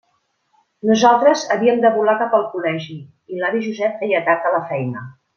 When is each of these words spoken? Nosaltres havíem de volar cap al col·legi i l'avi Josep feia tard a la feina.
Nosaltres 0.91 1.43
havíem 1.55 1.83
de 1.83 1.91
volar 1.97 2.15
cap 2.21 2.33
al 2.37 2.47
col·legi 2.53 2.95
i 3.35 3.43
l'avi 3.43 3.61
Josep 3.69 4.01
feia 4.05 4.23
tard 4.31 4.49
a 4.51 4.55
la 4.59 4.63
feina. 4.73 5.05